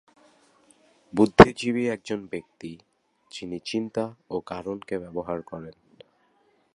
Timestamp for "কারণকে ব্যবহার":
4.45-5.39